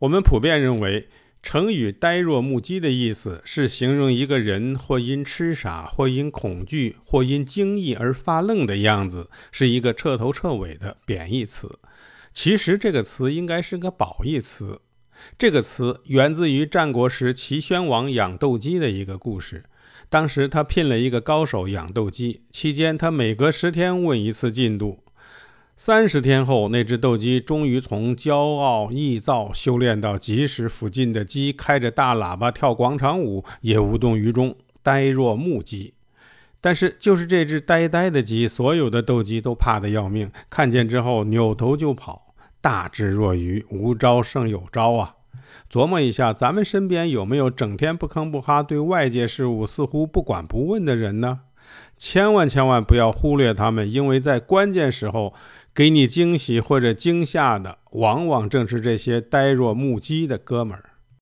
[0.00, 1.08] 我们普遍认为，
[1.42, 11.78] 成语“呆若木鸡”的意思是形容一个人或因痴傻，或因恐惧，或因惊异而发愣的样子，是一个彻头彻尾的贬义词。
[12.34, 14.82] 其实，这个词应该是个褒义词。
[15.38, 19.64] 这个词源自于战国时齐宣王养斗鸡的一个故事。
[20.10, 25.05] 当时他聘了一个高手养斗鸡，期间他每隔十天问一次进度。
[25.78, 35.92] 三十天后，那只斗鸡终于从骄傲易躁修炼到，即使附近的鸡开着大喇叭跳广场舞，也无动于衷，呆若木鸡。
[36.62, 42.34] 但是，就是这只呆呆的鸡，所有的斗鸡都怕得要命，看见之后扭头就跑。
[42.62, 45.16] 大智若愚，无招胜有招啊！
[45.70, 51.40] 琢磨一下，咱们身边有没有整天不吭不哈，对外界事物似乎不管不问的人呢？
[51.96, 55.34] 千万千万不要忽略他们，因为在关键时候。
[55.76, 60.95] 给你惊喜或者惊吓的，往往正是这些呆若木鸡的哥们儿。